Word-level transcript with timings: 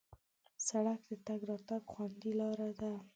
سړک 0.67 0.99
د 1.09 1.11
تګ 1.25 1.39
راتګ 1.49 1.81
خوندي 1.91 2.31
لاره 2.39 2.69
ده. 2.79 2.91